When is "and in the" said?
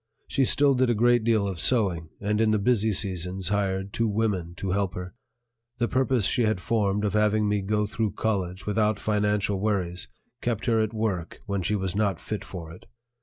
2.19-2.57